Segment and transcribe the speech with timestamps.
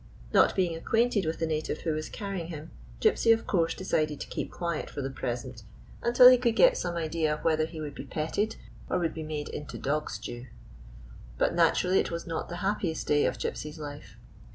[0.33, 4.27] Not being acquainted with the native who was carrying him, Gypsy, of course, decided to
[4.29, 5.61] keep quiet for the present,
[6.01, 8.55] until he could get some idea whether he would be petted
[8.89, 10.47] or would be made into dog stew.
[11.37, 14.17] But naturally it was not the happiest day of Gypsy's life.